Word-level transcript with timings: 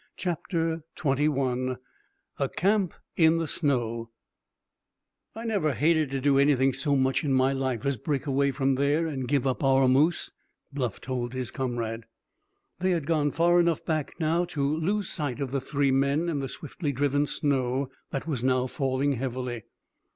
CHAPTER 0.17 0.83
XXI 0.97 1.77
A 2.39 2.49
CAMP 2.49 2.95
IN 3.17 3.37
THE 3.37 3.45
SNOW 3.45 4.09
"I 5.35 5.45
never 5.45 5.73
hated 5.75 6.09
to 6.09 6.19
do 6.19 6.39
anything 6.39 6.73
so 6.73 6.95
much 6.95 7.23
in 7.23 7.31
my 7.31 7.53
life 7.53 7.85
as 7.85 7.97
break 7.97 8.25
away 8.25 8.49
from 8.49 8.73
there 8.73 9.05
and 9.05 9.27
give 9.27 9.45
up 9.45 9.63
our 9.63 9.87
moose!" 9.87 10.31
Bluff 10.73 11.01
told 11.01 11.33
his 11.33 11.51
comrade. 11.51 12.05
They 12.79 12.89
had 12.89 13.05
gone 13.05 13.29
far 13.29 13.59
enough 13.59 13.85
back 13.85 14.17
to 14.17 14.61
lose 14.75 15.07
sight 15.07 15.39
of 15.39 15.51
the 15.51 15.61
three 15.61 15.91
men 15.91 16.29
in 16.29 16.39
the 16.39 16.49
swiftly 16.49 16.91
driven 16.91 17.27
snow 17.27 17.91
that 18.09 18.25
was 18.25 18.43
now 18.43 18.65
falling 18.65 19.11
heavily. 19.11 19.65